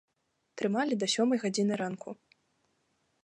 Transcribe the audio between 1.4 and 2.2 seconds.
гадзіны ранку.